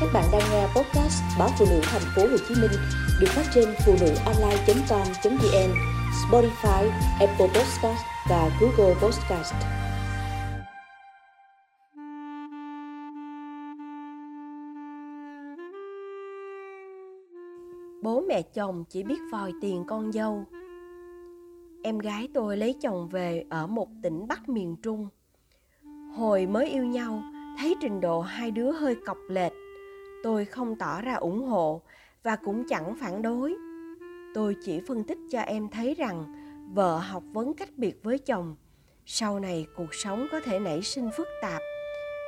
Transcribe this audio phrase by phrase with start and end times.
[0.00, 2.70] Các bạn đang nghe podcast báo phụ nữ thành phố Hồ Chí Minh
[3.20, 5.70] được phát trên phụ nữ online.com.vn,
[6.30, 9.54] Spotify, Apple Podcast và Google Podcast.
[18.02, 20.44] Bố mẹ chồng chỉ biết vòi tiền con dâu.
[21.82, 25.08] Em gái tôi lấy chồng về ở một tỉnh Bắc miền Trung.
[26.16, 27.22] Hồi mới yêu nhau,
[27.58, 29.52] thấy trình độ hai đứa hơi cọc lệch
[30.26, 31.82] tôi không tỏ ra ủng hộ
[32.22, 33.54] và cũng chẳng phản đối.
[34.34, 36.24] Tôi chỉ phân tích cho em thấy rằng
[36.74, 38.56] vợ học vấn cách biệt với chồng,
[39.04, 41.62] sau này cuộc sống có thể nảy sinh phức tạp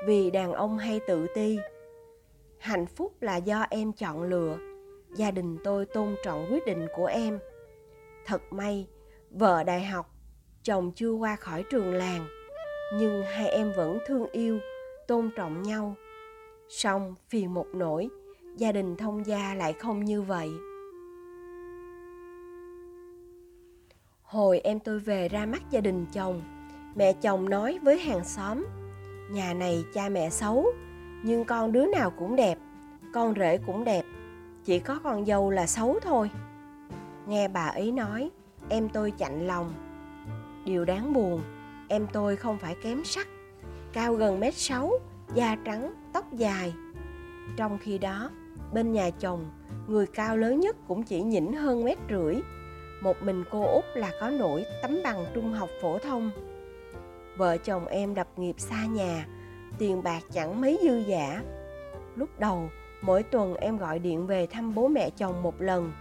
[0.06, 1.58] vì đàn ông hay tự ti.
[2.58, 4.58] Hạnh phúc là do em chọn lựa,
[5.16, 7.38] gia đình tôi tôn trọng quyết định của em.
[8.26, 8.88] Thật may,
[9.30, 10.14] vợ đại học,
[10.62, 12.26] chồng chưa qua khỏi trường làng,
[12.98, 14.58] nhưng hai em vẫn thương yêu,
[15.06, 15.96] tôn trọng nhau
[16.68, 18.08] song phiền một nỗi,
[18.56, 20.50] gia đình thông gia lại không như vậy.
[24.22, 26.42] Hồi em tôi về ra mắt gia đình chồng,
[26.94, 28.66] mẹ chồng nói với hàng xóm,
[29.30, 30.66] nhà này cha mẹ xấu,
[31.24, 32.58] nhưng con đứa nào cũng đẹp,
[33.14, 34.04] con rể cũng đẹp,
[34.64, 36.30] chỉ có con dâu là xấu thôi.
[37.26, 38.30] Nghe bà ấy nói,
[38.68, 39.72] em tôi chạnh lòng.
[40.64, 41.42] Điều đáng buồn,
[41.88, 43.28] em tôi không phải kém sắc,
[43.92, 44.92] cao gần mét sáu
[45.34, 46.74] da trắng, tóc dài.
[47.56, 48.30] Trong khi đó,
[48.72, 49.50] bên nhà chồng,
[49.88, 52.34] người cao lớn nhất cũng chỉ nhỉnh hơn mét rưỡi.
[53.02, 56.30] Một mình cô Út là có nổi tấm bằng trung học phổ thông.
[57.36, 59.26] Vợ chồng em đập nghiệp xa nhà,
[59.78, 61.42] tiền bạc chẳng mấy dư giả.
[62.16, 62.68] Lúc đầu,
[63.02, 65.92] mỗi tuần em gọi điện về thăm bố mẹ chồng một lần.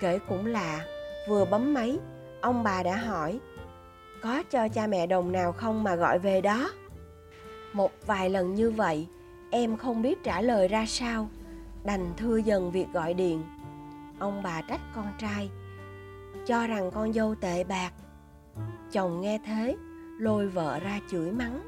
[0.00, 0.84] Kể cũng lạ,
[1.28, 1.98] vừa bấm máy,
[2.40, 3.40] ông bà đã hỏi,
[4.22, 6.70] có cho cha mẹ đồng nào không mà gọi về đó?
[7.72, 9.06] Một vài lần như vậy,
[9.50, 11.28] em không biết trả lời ra sao.
[11.84, 13.42] Đành thưa dần việc gọi điện.
[14.18, 15.50] Ông bà trách con trai,
[16.46, 17.92] cho rằng con dâu tệ bạc.
[18.92, 19.76] Chồng nghe thế,
[20.18, 21.60] lôi vợ ra chửi mắng.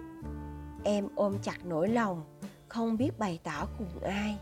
[0.85, 2.23] Em ôm chặt nỗi lòng,
[2.69, 4.39] không biết bày tỏ cùng ai.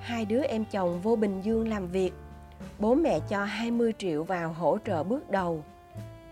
[0.00, 2.12] Hai đứa em chồng vô Bình Dương làm việc.
[2.78, 5.64] Bố mẹ cho 20 triệu vào hỗ trợ bước đầu.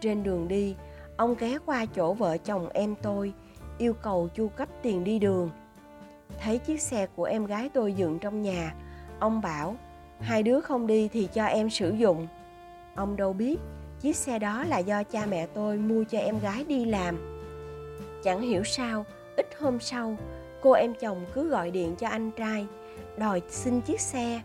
[0.00, 0.76] Trên đường đi
[1.16, 3.32] ông ghé qua chỗ vợ chồng em tôi,
[3.78, 5.50] yêu cầu chu cấp tiền đi đường.
[6.40, 8.74] Thấy chiếc xe của em gái tôi dựng trong nhà,
[9.18, 9.76] ông bảo,
[10.20, 12.26] hai đứa không đi thì cho em sử dụng.
[12.94, 13.56] Ông đâu biết,
[14.00, 17.40] chiếc xe đó là do cha mẹ tôi mua cho em gái đi làm.
[18.24, 19.04] Chẳng hiểu sao,
[19.36, 20.16] ít hôm sau,
[20.62, 22.66] cô em chồng cứ gọi điện cho anh trai,
[23.18, 24.42] đòi xin chiếc xe,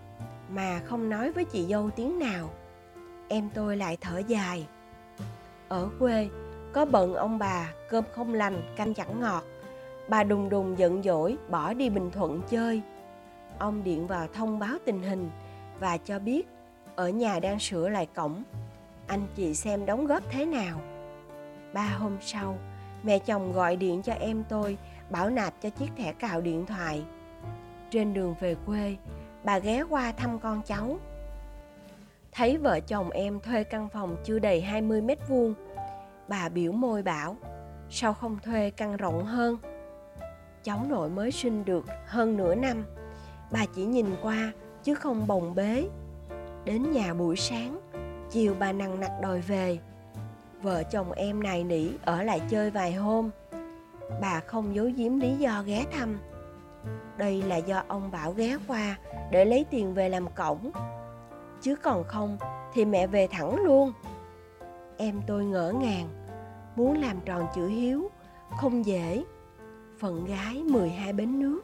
[0.49, 2.49] mà không nói với chị dâu tiếng nào.
[3.27, 4.67] Em tôi lại thở dài.
[5.67, 6.29] Ở quê
[6.73, 9.43] có bận ông bà, cơm không lành, canh chẳng ngọt.
[10.07, 12.81] Bà đùng đùng giận dỗi, bỏ đi bình thuận chơi.
[13.59, 15.29] Ông điện vào thông báo tình hình
[15.79, 16.47] và cho biết
[16.95, 18.43] ở nhà đang sửa lại cổng.
[19.07, 20.81] Anh chị xem đóng góp thế nào.
[21.73, 22.57] Ba hôm sau,
[23.03, 24.77] mẹ chồng gọi điện cho em tôi,
[25.09, 27.03] bảo nạp cho chiếc thẻ cào điện thoại.
[27.89, 28.95] Trên đường về quê,
[29.43, 30.99] bà ghé qua thăm con cháu.
[32.31, 35.53] Thấy vợ chồng em thuê căn phòng chưa đầy 20 mét vuông
[36.29, 37.35] bà biểu môi bảo,
[37.89, 39.57] sao không thuê căn rộng hơn?
[40.63, 42.85] Cháu nội mới sinh được hơn nửa năm,
[43.51, 44.51] bà chỉ nhìn qua
[44.83, 45.87] chứ không bồng bế.
[46.65, 47.79] Đến nhà buổi sáng,
[48.29, 49.77] chiều bà nằng nặc đòi về.
[50.61, 53.29] Vợ chồng em này nỉ ở lại chơi vài hôm.
[54.21, 56.19] Bà không giấu giếm lý do ghé thăm.
[57.17, 58.97] Đây là do ông bảo ghé qua
[59.31, 60.71] để lấy tiền về làm cổng.
[61.61, 62.37] Chứ còn không
[62.73, 63.93] thì mẹ về thẳng luôn.
[64.97, 66.18] Em tôi ngỡ ngàng
[66.79, 68.11] muốn làm tròn chữ hiếu
[68.57, 69.23] không dễ.
[69.99, 71.61] Phận gái 12 bến nước.